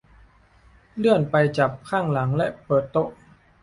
[0.97, 3.09] เลื่อนไปจับข้างหลังและเปิดโต๊ะ